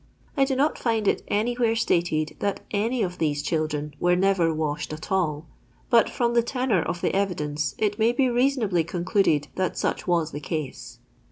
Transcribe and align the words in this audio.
I 0.35 0.45
do 0.45 0.55
not 0.55 0.79
find 0.79 1.07
it 1.07 1.21
anywhere 1.27 1.75
stated 1.75 2.35
that 2.39 2.61
any 2.71 3.03
of 3.03 3.19
these 3.19 3.43
children 3.43 3.93
were 3.99 4.15
nerer 4.15 4.51
washed 4.51 4.91
at 4.93 5.11
all; 5.11 5.45
but 5.91 6.09
from 6.09 6.33
the 6.33 6.41
tenotir 6.41 6.83
of 6.83 7.01
the 7.01 7.11
evi 7.11 7.35
dence 7.35 7.75
it 7.77 7.99
may 7.99 8.11
be 8.11 8.27
reasonably 8.27 8.83
concluded 8.83 9.49
that 9.57 9.77
such 9.77 10.07
was 10.07 10.31
the 10.31 10.39
case. 10.39 10.97